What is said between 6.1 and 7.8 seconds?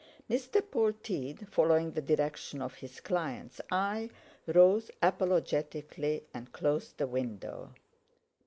and closed the window.